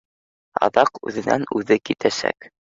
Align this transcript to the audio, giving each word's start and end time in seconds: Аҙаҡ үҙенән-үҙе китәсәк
Аҙаҡ 0.69 0.97
үҙенән-үҙе 1.11 1.81
китәсәк 1.93 2.53